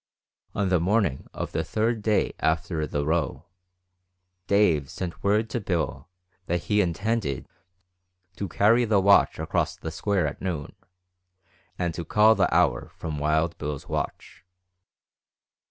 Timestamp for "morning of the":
0.79-1.63